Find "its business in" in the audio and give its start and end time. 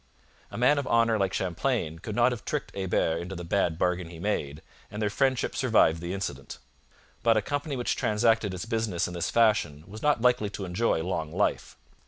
8.51-9.13